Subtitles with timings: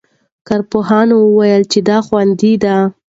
[0.47, 2.75] کارپوهانو ویلي چې دا خوندي دی.